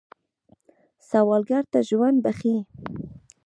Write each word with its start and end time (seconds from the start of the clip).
سوالګر 1.09 1.63
ته 1.71 1.79
ژوند 1.89 2.17
بخښئ 2.23 2.57